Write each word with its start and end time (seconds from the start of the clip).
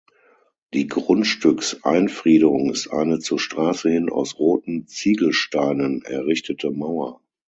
Die 0.73 0.87
Grundstückseinfriedung 0.87 2.71
ist 2.71 2.87
eine 2.87 3.19
zur 3.19 3.37
Straße 3.37 3.87
hin 3.87 4.09
aus 4.09 4.39
roten 4.39 4.87
Ziegelsteinen 4.87 6.01
errichtete 6.01 6.71
Mauer. 6.71 7.21